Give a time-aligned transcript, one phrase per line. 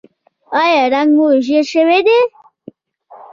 [0.61, 2.19] ایا رنګ مو ژیړ شوی دی؟